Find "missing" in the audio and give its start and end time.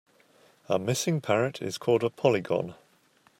0.79-1.21